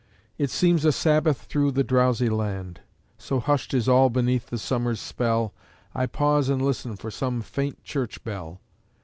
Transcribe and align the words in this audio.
It 0.39 0.49
seems 0.49 0.83
a 0.83 0.91
Sabbath 0.91 1.43
thro' 1.43 1.69
the 1.69 1.83
drowsy 1.83 2.27
land: 2.27 2.81
So 3.19 3.39
hush'd 3.39 3.75
is 3.75 3.87
all 3.87 4.09
beneath 4.09 4.47
the 4.47 4.57
Summer's 4.57 4.99
spell, 4.99 5.53
I 5.93 6.07
pause 6.07 6.49
and 6.49 6.59
listen 6.59 6.95
for 6.95 7.11
some 7.11 7.43
faint 7.43 7.83
church 7.83 8.23
bell. 8.23 8.61